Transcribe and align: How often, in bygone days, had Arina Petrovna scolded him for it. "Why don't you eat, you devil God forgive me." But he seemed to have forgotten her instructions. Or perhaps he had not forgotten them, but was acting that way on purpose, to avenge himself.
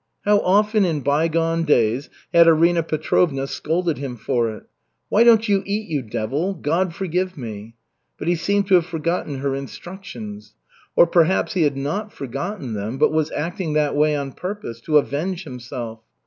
How 0.25 0.39
often, 0.39 0.83
in 0.83 1.01
bygone 1.01 1.63
days, 1.63 2.09
had 2.33 2.47
Arina 2.47 2.81
Petrovna 2.81 3.45
scolded 3.45 3.99
him 3.99 4.17
for 4.17 4.49
it. 4.49 4.63
"Why 5.09 5.23
don't 5.23 5.47
you 5.47 5.61
eat, 5.63 5.89
you 5.89 6.01
devil 6.01 6.55
God 6.55 6.95
forgive 6.95 7.37
me." 7.37 7.75
But 8.17 8.27
he 8.27 8.33
seemed 8.33 8.65
to 8.69 8.73
have 8.73 8.85
forgotten 8.87 9.35
her 9.41 9.53
instructions. 9.53 10.55
Or 10.95 11.05
perhaps 11.05 11.53
he 11.53 11.61
had 11.61 11.77
not 11.77 12.11
forgotten 12.11 12.73
them, 12.73 12.97
but 12.97 13.13
was 13.13 13.29
acting 13.33 13.73
that 13.73 13.95
way 13.95 14.15
on 14.15 14.31
purpose, 14.31 14.81
to 14.87 14.97
avenge 14.97 15.43
himself. 15.43 15.99